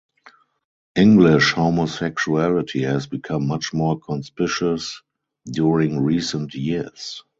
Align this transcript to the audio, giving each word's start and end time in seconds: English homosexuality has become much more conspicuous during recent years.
English 0.95 1.51
homosexuality 1.51 2.81
has 2.81 3.05
become 3.05 3.45
much 3.47 3.71
more 3.71 3.99
conspicuous 3.99 5.03
during 5.47 5.99
recent 6.01 6.55
years. 6.55 7.23